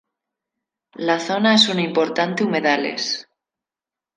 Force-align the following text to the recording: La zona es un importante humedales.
La 1.09 1.19
zona 1.19 1.53
es 1.53 1.69
un 1.69 1.79
importante 1.79 2.43
humedales. 2.43 3.27